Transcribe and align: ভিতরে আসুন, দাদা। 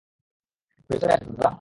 ভিতরে 0.89 1.13
আসুন, 1.13 1.33
দাদা। 1.33 1.49